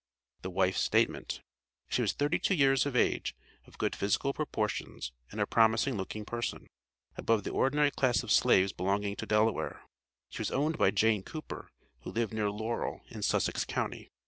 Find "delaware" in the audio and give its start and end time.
9.27-9.83